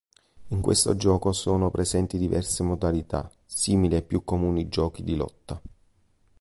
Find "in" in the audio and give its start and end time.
0.47-0.61